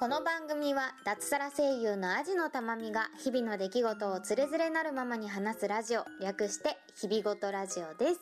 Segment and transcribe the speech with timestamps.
[0.00, 8.20] この番組は脱サラ声優のアジのたまみが日々の出来事をつれづれなるままに話すラジオ、略して日々ごとラジオです。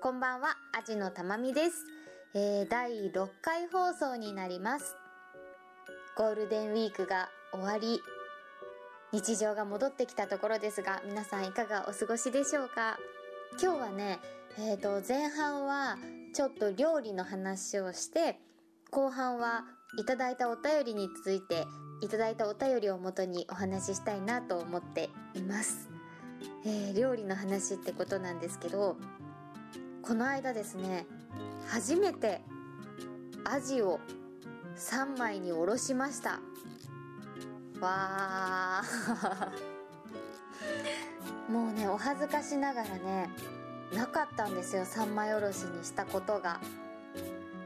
[0.00, 1.84] こんばんは、アジのたまみです。
[2.32, 4.94] えー、第6回放送になります。
[6.16, 8.00] ゴールデンウィークが終わり、
[9.12, 13.00] 日常が戻ってきたところですが、皆さんいかがお過ごしでしょうか？
[13.60, 14.20] 今日はね、
[14.58, 15.98] えっ、ー、と、前半は
[16.32, 18.38] ちょっと料理の話をして、
[18.92, 19.64] 後半は
[19.96, 21.66] いただいたお便りについて
[22.00, 25.90] いただいたお便りをもとにお話ししたいなと思っています、
[26.64, 28.96] えー、料理の話ってことなんですけど
[30.02, 31.06] この間ですね
[31.68, 32.40] 初めて
[33.44, 34.00] アジを
[34.76, 36.40] 3枚におろしました。
[37.80, 39.50] わー。
[41.52, 43.28] もうねお恥ずかしながらね
[43.92, 46.60] なかったんですよ3枚おろしにしたことが。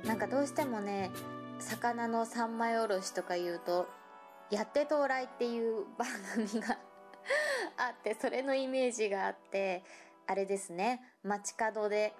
[0.04, 1.10] なんかどうしてもね
[1.60, 3.88] 魚の三枚おろしとか言うと
[4.50, 6.78] 「やって到来」っていう番組が
[7.76, 9.82] あってそれのイメージがあって
[10.26, 12.14] あれですね街角で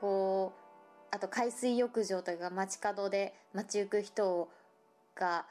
[0.00, 4.48] こうあと海水浴場とか街角で街行く人
[5.14, 5.46] が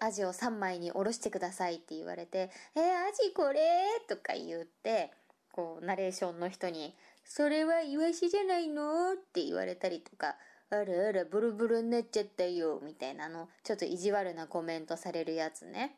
[0.00, 3.60] アジを3枚におろしてくださいって言われて「えー、アジこれ?」
[4.08, 5.12] とか言って
[5.52, 10.36] こうナレーションの人に「それはイワシじゃないの?」って言われたりとか
[10.70, 15.96] あらあら、ブルブルになっちゃったよ、みたいなの、ちょっと意地悪なコメントされるやつね。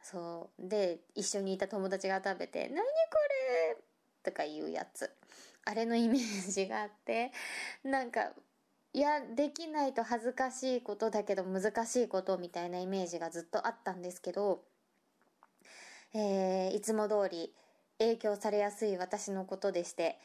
[0.00, 0.68] そう。
[0.68, 2.82] で、一緒にいた友達が食べて、何こ
[3.72, 3.76] れ
[4.22, 5.10] とか言うやつ。
[5.64, 7.32] あれのイメージがあって、
[7.82, 8.32] なんか、
[8.92, 14.62] いや、できないと恥ずかしいことだけど難しいことみたいなイメージがずっとあったんですけど、
[16.14, 17.52] えー、いつも通り
[17.98, 20.18] 影響されやすい私のことでして、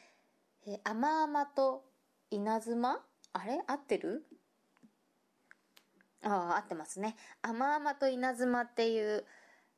[0.66, 1.84] えー、甘々と
[2.30, 3.04] 稲妻
[3.34, 3.60] あれ？
[3.66, 4.24] 合ってる？
[6.22, 7.16] ああ、合ってますね。
[7.42, 9.24] 甘々と稲妻っていう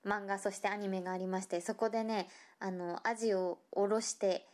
[0.05, 2.29] 漫画、そしてアニメがありまして、そこでね、
[2.61, 4.47] あの、アジをおろして、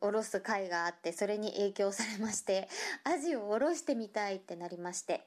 [0.00, 2.68] おろす回があって、それに影響されまして、
[3.04, 5.26] アジをおろしてみたいってなりまして、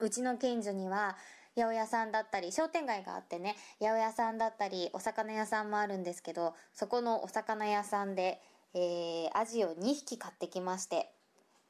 [0.00, 1.16] うちの近所には、
[1.54, 8.40] 八百屋さんだったり、商店街があってね、八百屋さんだったり、お魚屋さんもあるんですけど、そこのお魚屋さんで、
[8.72, 11.12] えー、アジを2匹買ってきまして、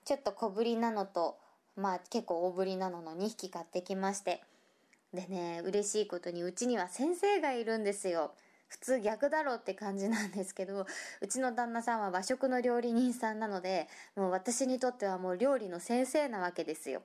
[0.05, 1.39] ちょっと小ぶりなのと、
[1.77, 4.43] まあ結構大ぶりなのの2匹買ってきまして。
[5.13, 8.33] でね、嬉しいことにうちには先生がいるんですよ。
[8.69, 10.87] 普通逆だろうって感じなんですけど、
[11.21, 13.87] うちの旦那さんは和食の料理人さんなので、
[14.17, 17.03] もう私にとってはもう料理の先生なわけですよ。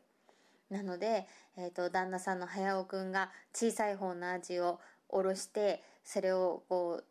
[0.69, 7.03] なので、えっ、ー、と、旦那さんの早尾くんが小さい方の味をおろして、それをこう、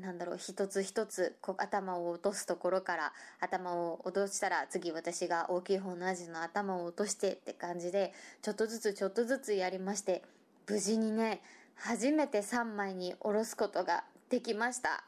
[0.00, 8.12] なんだろう、一つ一つこう頭を落とすところから頭を落としたら次私が大きい方のアジの頭を落としてって感じで
[8.42, 10.22] ちょっとずつちょっとずつやりまして
[10.68, 11.42] 無事にね、
[11.76, 15.04] 初めて3枚におろすことができました。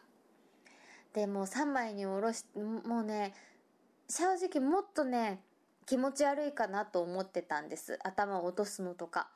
[1.12, 3.34] で、もう3枚におろし、もうね、
[4.08, 5.40] 正直もっとね、
[5.84, 7.98] 気持ち悪いかなと思ってたんです。
[8.04, 9.28] 頭を落とすのとか。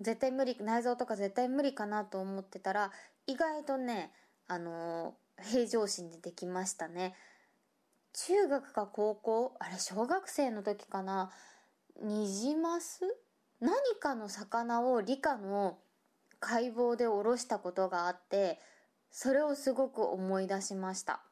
[0.00, 2.90] 絶対無理、内臓とか絶対無理かなと思ってたら、
[3.26, 4.10] 意外とね、
[4.52, 7.14] あの平常心でできましたね。
[8.12, 9.54] 中学か高校？
[9.60, 11.30] あれ、小学生の時かな？
[12.02, 13.02] ニジマス
[13.60, 15.78] 何かの魚を理科の
[16.40, 18.58] 解剖でおろしたことがあって、
[19.12, 21.22] それをすごく思い出しました。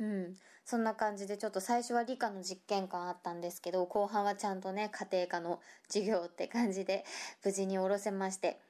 [0.00, 0.34] うん。
[0.64, 7.04] そんな感じでちょっと最初は理科の実験感あったんですけど、後半はちゃんとね、家庭科の授業って感じで
[7.44, 8.60] 無事におろせまして。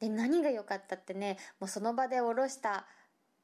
[0.00, 2.86] で、何が良かったってね、もうその場でおろした、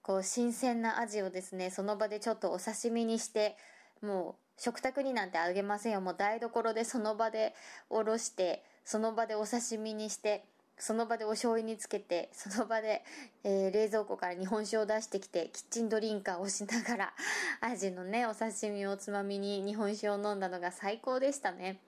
[0.03, 3.56] こう、新鮮なアジをですね、その場でちょっとお刺身にして、
[4.00, 6.00] もう、食卓になんてあげませんよ。
[6.00, 7.55] もう台所で その場で
[7.91, 10.47] おろして、その場でお刺身にして、
[10.78, 13.03] その場でお醤油につけて、その場で、
[13.44, 17.15] えー、冷蔵庫から日本酒を出してきて、キッチンドリンカーをしながら、
[17.61, 21.81] アジのね、お刺身をおつまみに日本酒を飲んだのが最高でしたね。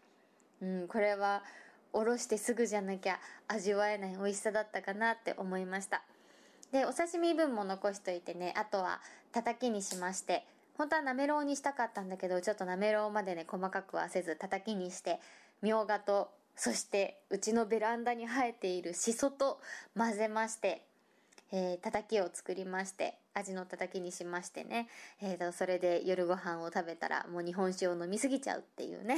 [0.61, 1.45] うん、これは、
[1.93, 6.03] おろしてすぐじゃなきゃ味わえない美味しさだったかなって思いました。
[6.73, 9.01] で、お刺身分も残しといてね、あとは
[9.33, 10.45] 叩きにしまして、
[10.77, 15.19] 本当はなめろうにしたかったんだけど、ちょっとなめろうまでね、細かくはせず叩きにして、
[15.63, 19.61] みょうがと、そしてうちのベランダに生えているしそと
[19.97, 20.83] 混ぜまして、
[21.53, 24.89] えー、叩きを作りまして、味の叩きにしましてね、
[25.23, 29.17] えーと、それで夜ご飯を食べたらもう日本酒を飲みすぎちゃうっていうね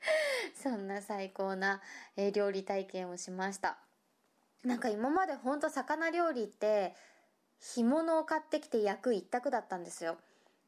[0.54, 1.82] そんな最高な、
[2.16, 3.78] え、料理体験をしました。
[4.64, 6.94] なんか今までほんと魚料理って、
[7.60, 10.18] 干物を買ってきて焼く一択だったんですよ。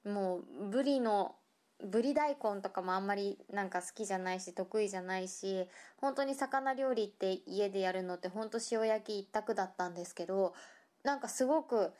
[0.04, 1.36] もう、ブリの
[1.84, 5.66] ぶり大根とかもあんまりなんか好きじゃないし得意じゃないし
[5.96, 10.54] 本当に魚料理って家でやるのって本当塩焼き一択だったんですけど
[11.02, 11.92] なんかすごく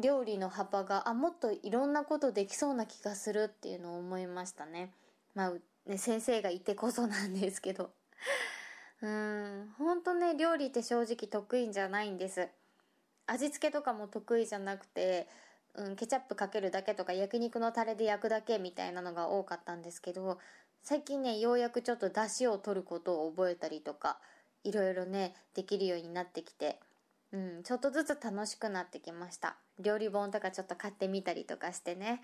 [0.00, 4.92] 料理の幅があもっといろんなことできそうな気がするっていうのを思いましたね
[5.34, 5.52] まあ
[5.88, 7.90] ね先生がいてこそなんですけど。
[9.00, 12.48] うん本当ね料理って正直得意じゃないんです。
[13.26, 15.28] 味付けとかも得意じゃなくて
[15.78, 20.38] うん、ケチャップかけるだけとか焼肉のタレで焼くだけみたいなのが多かったんですけど
[20.82, 24.18] 最近ねようやくちょっと出汁を取ることを覚えたりとか
[24.64, 26.80] いろいろねできるようになってきて、
[27.32, 29.56] うん、ちょっとずつ楽しくなってきました。
[29.78, 32.20] 料理本とかちょっと買ってみたりとかしてね、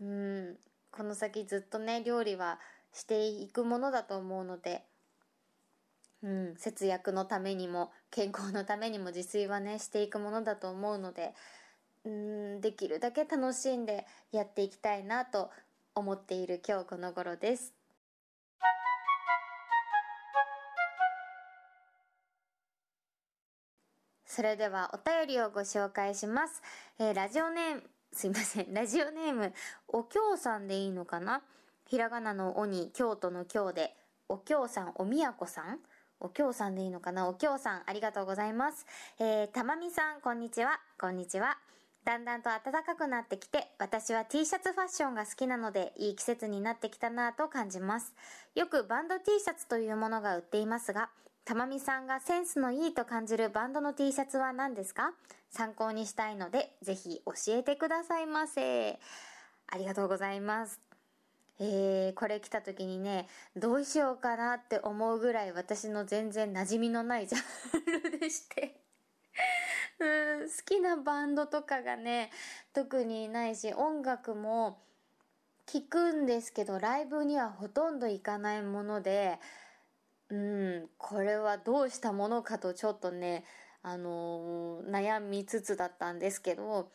[0.00, 0.56] うん、
[0.90, 2.58] この先ずっとね料理は
[2.94, 4.82] していくものだと思うので、
[6.22, 11.34] うん、節約のためにも健康のためにも自炊はねしていくものだと思うので
[12.04, 15.50] うんできるだけ楽しんでやっていきたいなと
[15.94, 17.74] 思っている今日この頃です。
[24.26, 26.60] それではお便りをご紹介します、
[26.98, 29.52] えー、ラジオネームすいませんラジオネーム
[29.86, 31.40] お京さんでいいのかな？
[31.86, 33.96] ひらがなの「お」に京都の「京」で
[34.28, 35.80] お京さんおみやこさん？
[36.20, 37.28] お京さんでいいのかな？
[37.28, 38.86] お京さんありがとうございます。
[39.18, 40.80] えー、たまみさん、こんにちは。
[40.98, 41.58] こんにちは。
[42.04, 48.14] だんだんと暖かくなってきて、私は T シャツファッションが好きなので、いい季節になってきたなぁと感じます。
[48.54, 51.10] よくバンド T シャツというものが売っていますが、
[51.44, 55.12] たまみさんがセンスのいいと感じるバンドの T シャツは何ですか？
[55.50, 58.98] 参考にしたいので、ぜひ教えてくださいませ。
[59.66, 60.93] ありがとうございます。
[61.60, 67.38] えー、これ来た時にね、どうしようかなって思うぐらい私の全然馴染みのないジャ
[67.98, 68.80] ンルでして。
[69.98, 72.30] うん好きなバンドとかがね
[72.72, 74.82] 特にないし音楽も
[75.66, 79.38] 聴くんですけどライブにはほとんど行かないもので
[80.30, 83.44] うんこれはどうしたものかとちょっとね
[83.82, 86.90] あのー、悩みつつだったんですけど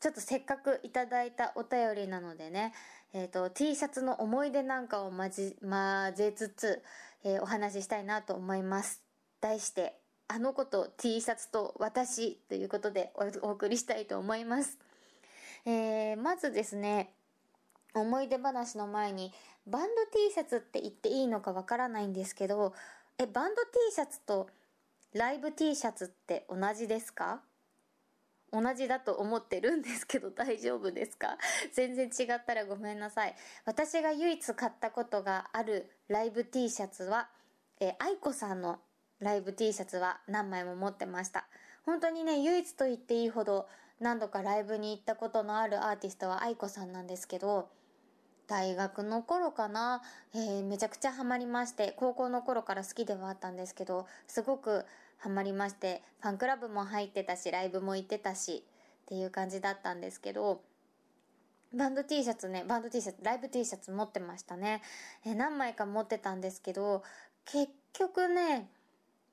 [0.00, 2.74] ちょっとせっかくいただいたお便りなのでね、
[3.18, 6.82] えーと、T シャツの思い出なんかを混じ混ぜつつ、
[7.24, 9.00] えー、お話ししたいなと思います
[9.40, 9.94] 題して
[10.28, 14.76] あの子と T シャツと私ということでお送りしたいと思います。
[15.64, 17.14] えー、まずですね、
[17.94, 19.32] 思い出話の前に、
[19.66, 22.74] バンド T シャツって言っていいのかわからないんですけど、
[23.18, 24.48] え、バンド T シャツと
[25.14, 27.40] ライブ T シャツって同じですか？
[28.52, 31.36] 同じだと思ってるんですけど大丈夫ですか？
[31.72, 33.34] 全然違ったらごめんなさい。
[33.64, 37.28] 私が唯一買ったことがあるライブ T シャツは、
[37.80, 38.80] え愛子さんの
[39.18, 41.46] ライブ T シャツは何枚も持ってました。
[41.84, 43.68] 本当にね、唯一と言っていいほど
[44.00, 47.68] 何度かライブに行ったことのあるアーティストは愛子さんなんですけど、
[48.46, 50.02] 大学の頃かな、
[50.32, 54.84] えー、めちゃくちゃハマりまして、高校の頃から好きではあったんですけど、すごく
[55.18, 58.64] ハマりまして、ファンクラブも入ってたし、ライブも行ってたし、
[59.02, 60.62] っていう感じだったんですけど、
[61.74, 64.82] バンド T シャツね、バンド T シャツ、ライブ T シャツ持ってましたね。
[65.24, 67.02] え、何枚か持ってたんですけど、
[67.44, 68.68] 結局ね、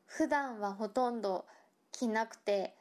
[0.06, 1.46] 普段はほとんど
[1.92, 2.76] 着なくて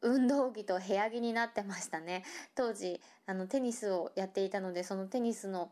[0.00, 2.24] 運動着と部屋着になってましたね
[2.54, 5.70] 当時あのテニスをやっていたのでそのテニスの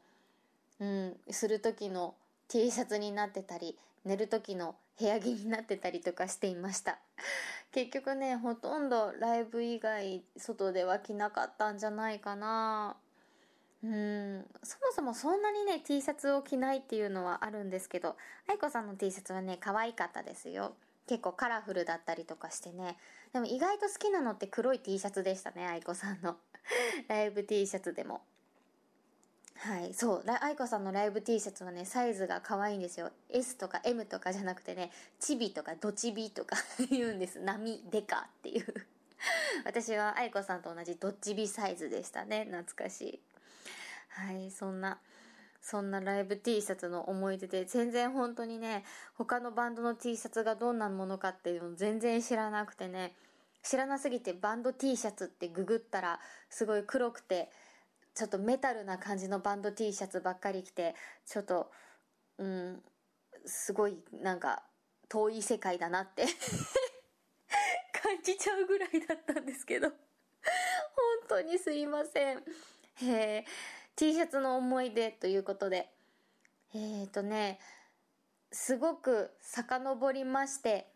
[0.81, 2.15] うんする時の
[2.49, 6.99] T シャツになってたり寝る時の部屋着になってたりとかしていました。
[7.73, 12.97] 結局ねほとんどライブ以外外では着なかったんじゃないかな。
[13.83, 14.49] うん。
[14.63, 18.17] そもそもそんなにね T シャツを着ないっていうのはあるんですけど
[18.49, 20.77] 愛子さんの T シャツはね可愛かったですよ。
[21.07, 22.97] 結構カラフルだったりとかしてね。
[23.33, 26.39] でも意外と好きなのって黒い T シャツでしたね愛子さんの。
[27.09, 28.23] ライブ T シャツでも。
[29.59, 33.11] はいそう愛子さんのライブ T シャツはねサイズが可愛いんですよ。
[33.31, 36.57] S とか M とかじゃなくてねチビとかドチビとか
[36.91, 37.41] 言うんです。
[37.41, 38.87] 波デカっていう。
[39.65, 42.47] 私は愛子さんと同じドッチビサイズでしたね。
[42.51, 43.21] 懐かしい。
[44.09, 44.99] はいそんな
[45.61, 48.85] そんなライブ T シャツの思い出で全然本当にね
[49.15, 53.15] 他のバンドの T シャツがどんなものかっていうの全然知らなくてね
[53.63, 56.21] 知らなすぎてバンド T シャツってググったら
[56.51, 57.51] すごい黒くて
[58.17, 60.95] ちょっとメタルな感じのバンド T シャツばっかり着て
[61.27, 61.71] ちょっと
[62.39, 62.83] うん
[63.45, 64.63] すごいなんか
[65.09, 66.25] 遠い世界だなって
[68.03, 69.89] 感じちゃうぐらいだったんですけど。
[69.89, 69.97] 本
[71.29, 72.39] 当にすいません。
[72.39, 72.45] へ
[73.05, 73.45] え
[73.95, 75.93] T シャツの思い出ということで。
[76.75, 77.61] えっ、ー、とね
[78.51, 80.91] すごく遡りまして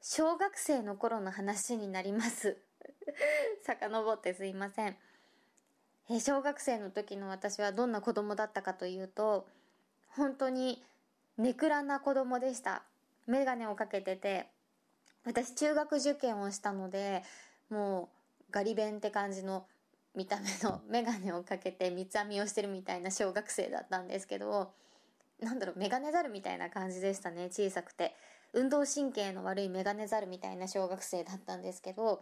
[0.00, 2.56] 小学生の頃の話になります。
[3.64, 4.96] 遡ってすいません。
[6.10, 9.46] え小学生の時の私はどんな子供だったかというと
[10.08, 10.82] 本当に
[11.38, 12.82] ネクラな子供でした。
[13.26, 14.48] 眼鏡をかけてて
[15.24, 17.22] 私中学受験をしたので
[17.70, 18.08] も
[18.48, 19.64] うガリ勉って感じの
[20.16, 24.72] 見た目の眼鏡をかけて三つ編みをしてるみたいな小学生だったんですけど
[25.40, 28.14] なんだろうメガネザルみたいな感じでしたね小さくて。
[28.52, 32.20] 運動神経の悪いメガネザルみたいな小学生だったんですけど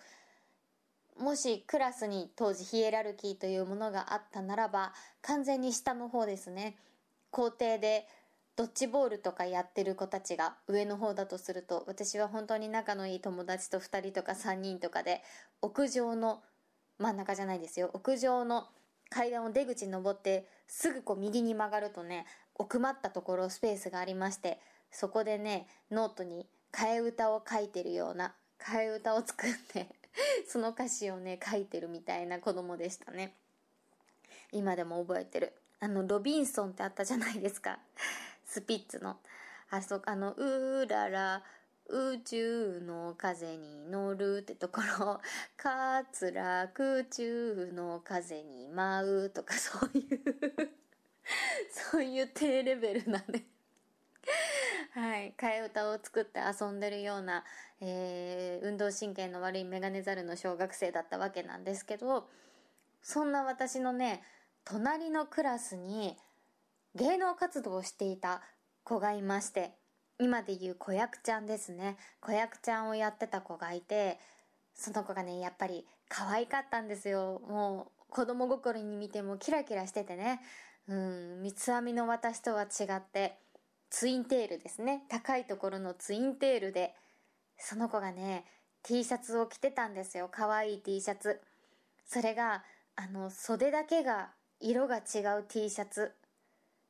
[1.18, 6.76] もしクラスに当時ヒエラルキーというものがあったならば完全に下の方ですね。
[7.30, 8.06] 校庭で
[8.56, 15.22] ドッジボールとかやってる子たちが上の方だとすると私は本当に仲のいい友達と2人とか3人とかで
[15.60, 16.42] 屋上の
[16.98, 17.90] 真ん中じゃないですよ。
[17.94, 18.68] 屋上の
[19.10, 24.60] 階段を出口登ってすぐこう右に曲がるとね奥まったところスペースがありまして
[24.90, 29.88] そこでねノートに替え歌を書いてるような替え歌を作って
[30.46, 33.34] その歌詞をね書いてるみたいな子供でしたね。
[34.52, 35.52] 今でも覚えてる。
[35.80, 37.78] あのロビンソンってあったじゃないですか。
[38.44, 39.18] スピッツの。
[39.70, 41.44] あそあの「うらら
[41.86, 45.20] 宇宙の風に乗る」ってところ
[45.56, 50.72] 「かつら空中の風に舞う」とかそういう
[51.70, 53.44] そういう低レベルなね。
[54.98, 55.32] はい。
[55.38, 57.44] 替え歌を作って遊んでるような、
[57.80, 62.28] えー運動神経の悪いメガネザルの小学生だったわけなんですけど
[63.00, 64.24] そんな私のね
[64.64, 66.16] 隣のクラスに
[66.96, 68.42] 芸能活動をしていた
[68.82, 69.70] 子がいまして
[70.18, 71.96] 今で言う子役ちゃんですね。
[72.20, 74.18] 子役ちゃんをやってた子がいて
[74.74, 77.40] その子がねやっぱり可愛かったんですよ。
[77.48, 80.40] もう子供心に見てもキラキラしててね。
[80.88, 83.38] うん三つ編みの私とは違って。
[83.90, 85.04] ツインテールですね。
[85.08, 86.94] 高いところのツインテールで
[87.56, 88.44] その子がね
[88.82, 90.28] T シャツを着てたんですよ。
[90.30, 91.40] 可愛い T シャツ。
[92.06, 92.64] それが
[92.96, 94.30] あの袖だけが
[94.60, 96.12] 色が違う T シャツ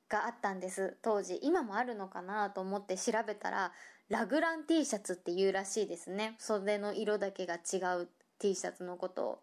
[0.08, 0.96] があったんです。
[1.02, 1.38] 当時。
[1.42, 3.72] 今もあるのかなと思って調べたら
[4.08, 6.34] ラグラン T シャツっていうらしいですね。
[6.38, 9.38] 袖の色だけが違う T シャツのことを、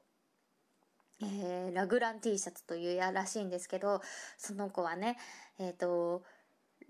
[1.21, 4.01] えーラグラン T シャツというやらしいんですけど
[4.37, 5.17] その子はね
[5.59, 6.23] えっ、と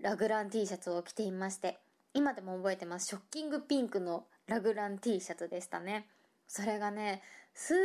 [0.00, 1.78] ラグラン T シャツを着ていまして
[2.14, 3.06] 今でも覚えてます。
[3.08, 6.06] ショッキングピンクのラグラン T シャツでしたね。
[6.48, 7.22] それがね
[7.54, 7.76] すっ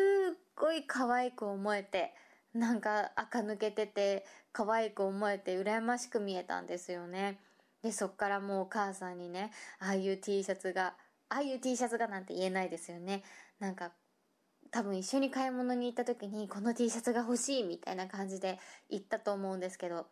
[0.56, 2.14] ごい可愛く思えて
[2.54, 7.40] なんか垢抜けてて可愛く思えて羨ましく見えたんですよね。
[7.82, 10.94] でそっからもうお母さんにねああいう T シャツが
[11.30, 13.24] ああいう T シャツがなんて言えないですよね。
[13.60, 13.92] なんか
[14.72, 20.08] 多分一緒に買い物に行った時にこの T シャツが欲しいみたいな感じで言ったと思うんですけど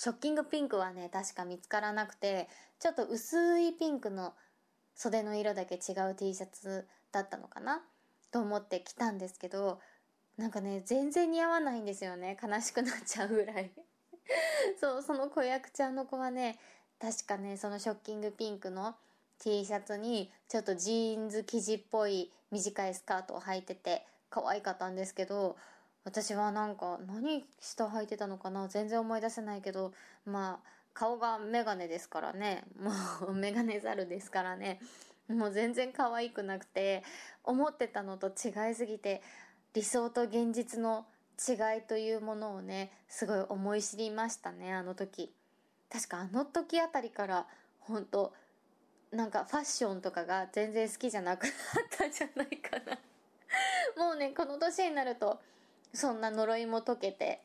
[0.00, 4.32] ショッキングピンクはね確か見つからなくてちょっと薄いピンクの
[4.94, 7.82] 袖の色だけ違う T シャツだったのかな？
[8.30, 9.78] と思って着たんですけど
[10.38, 12.38] なんかね全然似合わないんですよね。
[12.42, 13.72] 悲しくなっちゃうぐらい。
[14.80, 16.58] そうその子役ちゃんの子はね
[16.98, 18.96] 確かねそのショッキングピンクの
[19.38, 25.58] T シャツにちょっとジーンズ生地っぽい短いスカートを履いてて可愛かったんですけど
[26.04, 28.68] 私はなんか何下履いてたのかな？
[28.68, 29.92] 全然思い出せないけど
[30.24, 32.64] まあ顔がメガネですからね。
[32.80, 32.90] も
[33.28, 34.80] うメガネザルですからね。
[35.28, 37.04] もう全然可愛くなくて
[37.44, 39.22] 思ってたのと違いすぎて
[39.74, 41.06] 理想と現実の
[41.38, 45.32] 違いというものをねすごい思い知りましたねあの時。
[45.90, 47.46] 確かあの時あたりから
[47.80, 48.32] 本当
[49.12, 51.52] なんかファッションとかが全然好きじゃなくなっ
[51.90, 52.98] たんじゃないかな。
[54.04, 55.40] もうねこの年になると
[55.92, 57.40] そんな呪いも解けて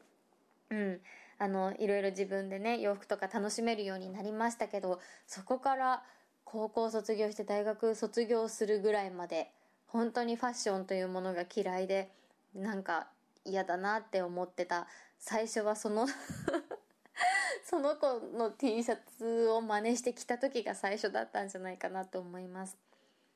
[0.69, 1.01] うん。
[1.37, 6.01] あのいろいろ自分でね洋服とか楽しめるようになりましたけどそこから
[6.45, 9.51] 高校卒業して大学卒業するぐらいまで
[9.87, 12.09] 本当にファッションというものが嫌いで
[12.53, 13.07] なんか
[13.43, 14.87] 嫌だなって思ってた。
[15.19, 16.07] 最初はその
[17.63, 22.77] その子の T シャツを真似して着た時が最初だったんじゃないかなと思います。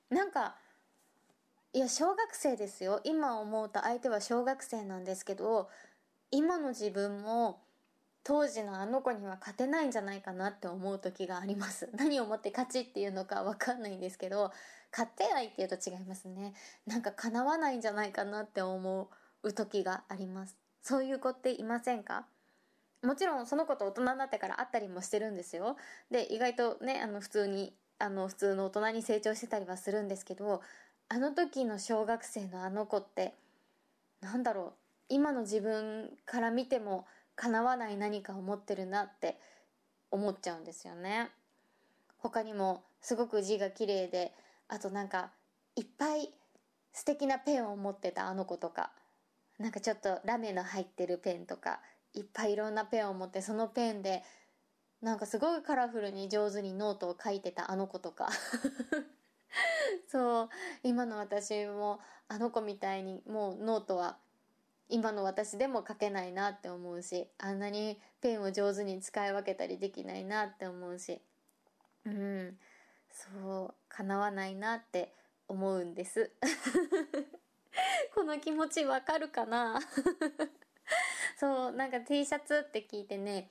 [0.09, 0.55] なんか
[1.71, 2.99] いや小学生ですよ。
[3.03, 5.69] 今思うと相手は小学生なんですけど
[6.31, 7.61] 今の自分も
[8.23, 11.87] 当時のあの子には勝てないんじゃないかなって思う時があります。
[11.93, 14.51] 何をもって勝ちっていうのかわかんないんですけど
[14.91, 16.55] 勝てないっていうと違いますね。
[16.87, 19.09] なんか叶わないんじゃないかなって思
[19.43, 20.57] う時があります。
[20.81, 22.25] そういう子っていませんか？
[23.03, 25.77] もちろんその子と大人になってから会ったりもしてるんですよ。
[26.09, 30.61] で意外とねあの普通にあの普通の大人に成長してたりはするんですけど
[31.09, 33.33] あの時の小学生のあの子って
[34.21, 34.73] なんだろう
[35.09, 39.39] 今の自分から見ても叶わない何かを持ってるなって
[40.11, 41.31] 思っちゃうんですよね。
[42.19, 44.33] 他にもすごく字が綺麗で
[44.67, 45.31] あとなんか
[45.75, 46.31] いっぱい
[46.93, 48.91] 素敵なペンを持ってたあの子とか。
[49.59, 51.81] なんかちょっとラメの入ってるペンとか
[52.13, 54.23] いっぱいいろんなペンを持ってそのペンで
[55.01, 58.29] なんかすごいカラフルに上手にノートを書いてたあの子とか。
[60.07, 60.49] そう
[60.83, 64.17] 今の私もあの子みたいにもうノートは
[64.87, 71.21] 今の私でも書けないなって思うしあんなにペンを上手に使い分けたりできないなって思うし。
[72.05, 72.57] うん。
[73.11, 75.13] そう叶わないなって
[75.47, 76.31] 思うんです。
[78.13, 79.79] この気持ちわかるかな？
[81.37, 83.49] そうなんか T シャツって聞いてね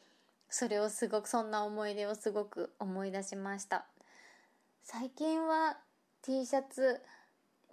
[0.48, 3.86] それをすごくそんな思い出をすごく思い出しました。
[4.82, 5.78] 最近は
[6.22, 7.00] T シャツ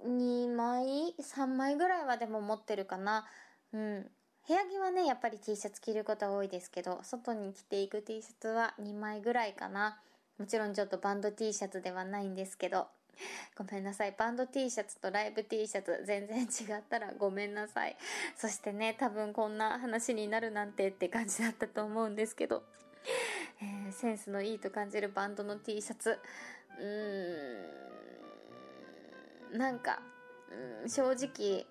[0.06, 3.26] 2枚3枚ぐらいはでも持ってるかな。
[3.74, 4.12] うん。
[4.48, 10.00] 部屋着はねやっぱり T シャツ着ること多いですけど外に着ていく T シャツは2枚ぐらいかな。
[10.38, 12.88] もちろんちょっとバンド T シャツではないんですけど。
[13.58, 14.14] ごめんなさい。
[14.18, 17.96] バンド T シャツとライブ T シャツ全然違ったらごめんなさい。
[18.36, 22.64] そしてね、多分こんな話になるなんてって感じだったと思うんですけど、
[23.62, 26.20] えー、センスのいいと感じるバンドの T シャツ、
[26.78, 27.95] うーん、
[29.58, 30.00] なんか、
[30.84, 31.66] うん、正直、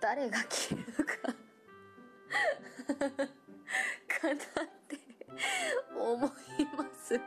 [0.00, 1.14] 誰が着るか
[4.20, 4.38] かなっ
[4.88, 4.98] て
[5.96, 6.30] 思い
[6.76, 7.20] ます。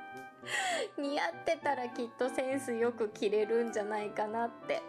[0.98, 4.82] 似合ってたらきっとセンスよく着れるんじゃないかなって。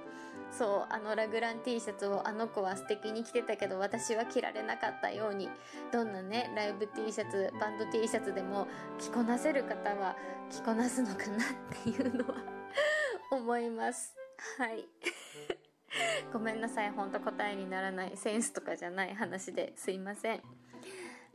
[0.50, 5.48] そうあのラグラン T シャツをあの子は素敵に着てたけど私は着られなかったように。
[5.92, 8.66] どんなねライブ T シャツバンド T シャツでも
[8.98, 10.16] 着こなせる方は
[10.50, 11.46] 着こなすのかなっ
[11.84, 12.34] ていうのは
[13.30, 14.17] 思います。
[14.58, 14.86] はい。
[16.32, 16.90] ごめんなさい。
[16.90, 19.72] ほんと答えにならないセンスとかじゃない話で。
[19.76, 20.42] すいません。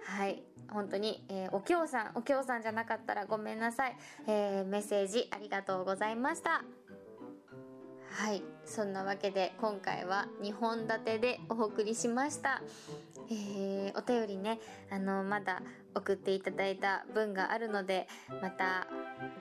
[0.05, 0.43] はい。
[0.69, 2.12] 本当に、えー、おきょうさん。
[2.15, 3.95] おきょうさんじゃなかったらごめんなさい、
[4.27, 6.63] えー、メッセージありがとうございました。
[8.10, 8.43] はい。
[8.65, 12.62] そんなわけで今回は2本立てでお送りしました。
[13.29, 14.60] えー、お便りね
[14.91, 15.62] あのまだ
[15.96, 18.08] 送っていただいた分があるので
[18.42, 18.88] また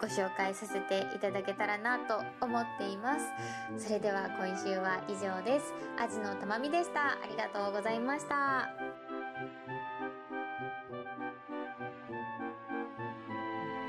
[0.00, 3.26] ご紹介させていただけたらなと思っています。
[3.86, 5.72] それでは今週は以上です。
[5.98, 7.12] アジのたまみでした。
[7.12, 8.68] ありがとうございました。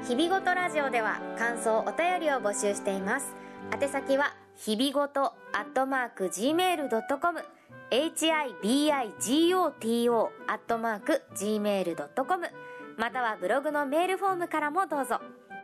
[0.08, 3.34] 日々ごとラジオでは感想お便りを募集しています。
[3.72, 7.40] 宛先は日々ごとアットマーク gmail.com
[7.94, 12.48] hibigoto アットマーク gmail.com
[12.98, 15.22] またはブログのメールフォームからもどうぞ。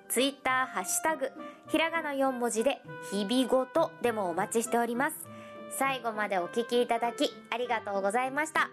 [0.10, 1.32] ツイッターハッシュタグ
[1.70, 5.28] ひらがな4文字で日々ごとでもお待ちしております。
[5.72, 8.70] 最後までお聞きいただきありがとうございました。